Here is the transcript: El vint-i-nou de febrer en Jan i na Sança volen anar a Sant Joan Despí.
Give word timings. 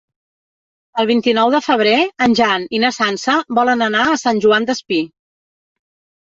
El 1.01 1.07
vint-i-nou 1.09 1.51
de 1.55 1.59
febrer 1.65 1.97
en 2.27 2.33
Jan 2.39 2.65
i 2.77 2.79
na 2.85 2.91
Sança 2.97 3.37
volen 3.59 3.85
anar 3.89 4.07
a 4.07 4.17
Sant 4.23 4.41
Joan 4.47 4.67
Despí. 4.73 5.01